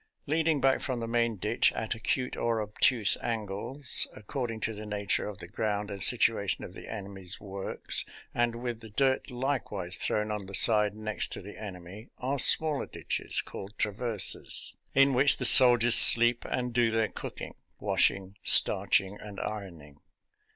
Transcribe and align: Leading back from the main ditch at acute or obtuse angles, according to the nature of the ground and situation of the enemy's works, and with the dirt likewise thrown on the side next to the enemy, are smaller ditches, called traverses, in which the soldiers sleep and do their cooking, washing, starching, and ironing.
Leading 0.25 0.59
back 0.59 0.79
from 0.79 0.99
the 0.99 1.07
main 1.07 1.35
ditch 1.37 1.71
at 1.73 1.93
acute 1.93 2.35
or 2.35 2.59
obtuse 2.59 3.17
angles, 3.17 4.07
according 4.15 4.59
to 4.61 4.73
the 4.73 4.87
nature 4.87 5.29
of 5.29 5.37
the 5.37 5.47
ground 5.47 5.91
and 5.91 6.03
situation 6.03 6.63
of 6.63 6.73
the 6.73 6.87
enemy's 6.91 7.39
works, 7.39 8.03
and 8.33 8.55
with 8.55 8.79
the 8.79 8.89
dirt 8.89 9.29
likewise 9.29 9.95
thrown 9.97 10.31
on 10.31 10.47
the 10.47 10.55
side 10.55 10.95
next 10.95 11.31
to 11.33 11.39
the 11.43 11.55
enemy, 11.55 12.07
are 12.17 12.39
smaller 12.39 12.87
ditches, 12.87 13.41
called 13.41 13.77
traverses, 13.77 14.75
in 14.95 15.13
which 15.13 15.37
the 15.37 15.45
soldiers 15.45 15.93
sleep 15.97 16.45
and 16.49 16.73
do 16.73 16.89
their 16.89 17.07
cooking, 17.09 17.53
washing, 17.79 18.35
starching, 18.43 19.19
and 19.19 19.39
ironing. 19.39 19.99